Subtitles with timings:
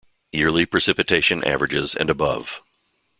[0.31, 2.59] Yearly precipitation averages and above.